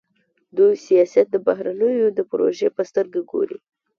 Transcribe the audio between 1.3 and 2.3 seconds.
د بهرنیو د